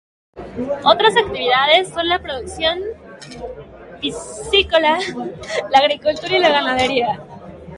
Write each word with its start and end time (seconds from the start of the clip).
Otras 0.83 1.15
actividades 1.15 1.89
son 1.89 2.09
la 2.09 2.19
producción 2.19 2.79
piscícola, 4.01 4.97
la 5.69 5.77
agricultura 5.77 6.37
y 6.37 6.39
la 6.39 6.49
ganadería. 6.49 7.23